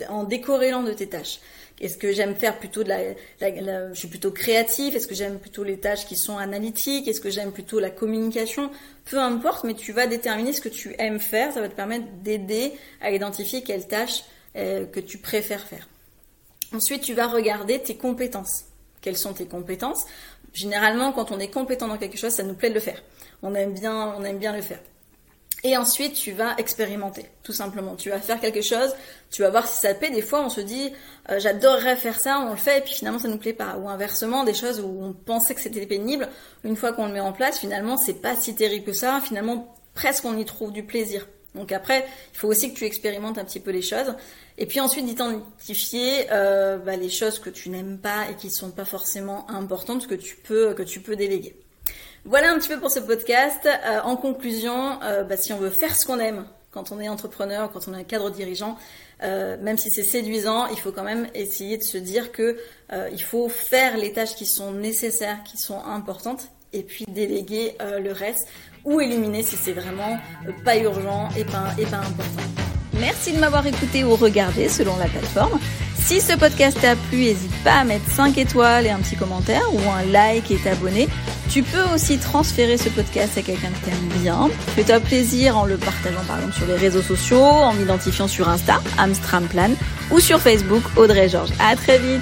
En 0.10 0.24
décorrélant 0.24 0.84
de 0.84 0.94
tes 0.94 1.08
tâches. 1.08 1.40
Est-ce 1.82 1.98
que 1.98 2.14
j'aime 2.14 2.36
faire 2.36 2.58
plutôt 2.58 2.84
de 2.84 2.90
la, 2.90 3.94
je 3.94 4.00
suis 4.00 4.08
plutôt 4.08 4.32
créatif 4.32 4.96
Est-ce 4.96 5.08
que 5.08 5.16
j'aime 5.16 5.40
plutôt 5.40 5.64
les 5.64 5.78
tâches 5.78 6.06
qui 6.06 6.16
sont 6.16 6.38
analytiques? 6.38 7.08
Est-ce 7.08 7.20
que 7.20 7.30
j'aime 7.30 7.52
plutôt 7.52 7.80
la 7.80 7.90
communication? 7.90 8.72
Peu 9.04 9.20
importe, 9.20 9.66
mais 9.66 9.74
tu 9.74 9.92
vas 9.92 10.08
déterminer 10.08 10.54
ce 10.54 10.62
que 10.62 10.70
tu 10.70 10.96
aimes 11.00 11.20
faire. 11.20 11.52
Ça 11.54 11.60
va 11.60 11.68
te 11.68 11.76
permettre 11.76 12.06
d'aider 12.24 12.72
à 13.02 13.12
identifier 13.12 13.62
quelles 13.62 13.88
tâches 13.88 14.24
euh, 14.56 14.86
que 14.86 15.02
tu 15.02 15.18
préfères 15.18 15.68
faire. 15.68 15.90
Ensuite, 16.74 17.02
tu 17.02 17.14
vas 17.14 17.28
regarder 17.28 17.80
tes 17.80 17.98
compétences. 17.98 18.66
Quelles 19.02 19.18
sont 19.18 19.34
tes 19.34 19.46
compétences? 19.46 20.06
Généralement, 20.54 21.12
quand 21.12 21.32
on 21.32 21.40
est 21.40 21.52
compétent 21.52 21.90
dans 21.90 21.98
quelque 21.98 22.18
chose, 22.18 22.32
ça 22.32 22.44
nous 22.44 22.54
plaît 22.54 22.70
de 22.70 22.76
le 22.76 22.80
faire. 22.80 23.04
On 23.44 23.54
aime 23.54 23.74
bien, 23.74 24.16
on 24.18 24.24
aime 24.24 24.40
bien 24.40 24.56
le 24.56 24.62
faire. 24.62 24.80
Et 25.68 25.76
ensuite, 25.78 26.14
tu 26.14 26.32
vas 26.32 26.54
expérimenter, 26.60 27.26
tout 27.42 27.52
simplement. 27.52 27.96
Tu 27.96 28.12
vas 28.12 28.20
faire 28.20 28.40
quelque 28.40 28.62
chose, 28.62 28.96
tu 29.32 29.42
vas 29.42 29.50
voir 29.50 29.68
si 29.68 29.82
ça 29.82 29.96
te 29.96 30.00
plaît. 30.00 30.12
Des 30.12 30.22
fois, 30.22 30.46
on 30.46 30.50
se 30.50 30.62
dit, 30.62 30.94
euh, 31.32 31.40
j'adorerais 31.40 31.96
faire 31.96 32.20
ça, 32.20 32.38
on 32.48 32.52
le 32.52 32.56
fait, 32.56 32.78
et 32.78 32.82
puis 32.82 32.94
finalement, 32.94 33.18
ça 33.18 33.28
nous 33.28 33.40
plaît 33.40 33.52
pas. 33.52 33.76
Ou 33.78 33.90
inversement, 33.90 34.44
des 34.44 34.54
choses 34.54 34.80
où 34.80 35.00
on 35.02 35.14
pensait 35.14 35.56
que 35.56 35.62
c'était 35.62 35.88
pénible, 35.88 36.30
une 36.64 36.76
fois 36.76 36.94
qu'on 36.94 37.08
le 37.08 37.14
met 37.14 37.20
en 37.20 37.34
place, 37.34 37.58
finalement, 37.58 37.98
c'est 37.98 38.22
pas 38.22 38.36
si 38.36 38.54
terrible 38.54 38.86
que 38.86 38.94
ça. 38.94 39.20
Finalement, 39.22 39.76
presque 39.96 40.24
on 40.26 40.38
y 40.38 40.46
trouve 40.46 40.72
du 40.72 40.84
plaisir. 40.84 41.28
Donc 41.56 41.72
après, 41.72 42.06
il 42.34 42.38
faut 42.38 42.48
aussi 42.48 42.72
que 42.72 42.78
tu 42.78 42.86
expérimentes 42.86 43.40
un 43.40 43.44
petit 43.44 43.60
peu 43.60 43.72
les 43.72 43.82
choses. 43.82 44.14
Et 44.60 44.68
puis 44.68 44.80
ensuite, 44.80 45.08
d'identifier 45.08 46.28
euh, 46.32 46.78
bah, 46.78 46.96
les 46.96 47.10
choses 47.10 47.40
que 47.40 47.50
tu 47.50 47.70
n'aimes 47.70 47.98
pas 47.98 48.30
et 48.30 48.36
qui 48.36 48.48
ne 48.48 48.52
sont 48.52 48.70
pas 48.70 48.86
forcément 48.86 49.50
importantes 49.50 50.06
que 50.06 50.14
tu 50.14 50.36
peux 50.36 50.76
que 50.76 50.84
tu 50.84 51.00
peux 51.00 51.16
déléguer. 51.16 51.56
Voilà 52.28 52.52
un 52.52 52.58
petit 52.58 52.70
peu 52.70 52.80
pour 52.80 52.90
ce 52.90 53.00
podcast. 53.00 53.68
Euh, 53.68 54.00
en 54.04 54.16
conclusion, 54.16 55.00
euh, 55.04 55.24
bah, 55.24 55.38
si 55.38 55.54
on 55.54 55.58
veut 55.58 55.70
faire 55.70 55.96
ce 55.96 56.08
qu'on 56.08 56.20
aime 56.20 56.46
quand 56.72 56.92
on 56.92 57.00
est 57.00 57.08
entrepreneur, 57.08 57.72
quand 57.72 57.88
on 57.88 57.94
est 57.94 58.00
un 58.00 58.04
cadre 58.04 58.32
dirigeant, 58.32 58.78
euh, 59.22 59.58
même 59.62 59.78
si 59.78 59.92
c'est 59.92 60.04
séduisant, 60.04 60.66
il 60.68 60.80
faut 60.80 60.92
quand 60.92 61.04
même 61.04 61.28
essayer 61.36 61.78
de 61.78 61.84
se 61.84 61.98
dire 61.98 62.32
que 62.32 62.58
il 63.14 63.22
faut 63.22 63.48
faire 63.48 63.96
les 63.96 64.12
tâches 64.12 64.36
qui 64.36 64.46
sont 64.46 64.72
nécessaires, 64.72 65.42
qui 65.44 65.58
sont 65.58 65.82
importantes, 65.86 66.50
et 66.74 66.84
puis 66.84 67.06
déléguer 67.08 67.78
le 67.80 68.12
reste 68.12 68.50
ou 68.84 69.00
éliminer 69.00 69.42
si 69.42 69.56
c'est 69.56 69.72
vraiment 69.72 70.18
pas 70.66 70.78
urgent 70.78 71.30
et 71.38 71.46
pas, 71.46 71.74
et 71.78 71.86
pas 71.86 71.98
important. 71.98 72.44
Merci 73.00 73.32
de 73.32 73.40
m'avoir 73.40 73.66
écouté 73.66 74.04
ou 74.04 74.16
regardé 74.16 74.68
selon 74.68 74.98
la 74.98 75.06
plateforme. 75.06 75.60
Si 75.98 76.22
ce 76.22 76.38
podcast 76.38 76.78
t'a 76.80 76.96
plu, 76.96 77.20
n'hésite 77.20 77.64
pas 77.64 77.80
à 77.80 77.84
mettre 77.84 78.10
5 78.12 78.38
étoiles 78.38 78.86
et 78.86 78.90
un 78.90 79.00
petit 79.00 79.16
commentaire 79.16 79.64
ou 79.74 79.80
un 79.90 80.04
like 80.12 80.52
et 80.52 80.58
t'abonner 80.58 81.08
Tu 81.50 81.64
peux 81.64 81.84
aussi 81.94 82.18
transférer 82.18 82.78
ce 82.78 82.90
podcast 82.90 83.38
à 83.38 83.42
quelqu'un 83.42 83.70
que 83.70 83.86
t'aimes 83.86 84.22
bien. 84.22 84.50
Fais-toi 84.76 85.00
plaisir 85.00 85.58
en 85.58 85.66
le 85.66 85.78
partageant 85.78 86.24
par 86.28 86.38
exemple 86.38 86.56
sur 86.56 86.68
les 86.68 86.76
réseaux 86.76 87.02
sociaux, 87.02 87.44
en 87.44 87.74
m'identifiant 87.74 88.28
sur 88.28 88.50
Insta, 88.50 88.82
Amstramplan, 88.98 89.72
ou 90.12 90.20
sur 90.20 90.40
Facebook, 90.42 90.84
Audrey 90.98 91.30
Georges. 91.30 91.54
À 91.60 91.76
très 91.76 92.00
vite 92.00 92.22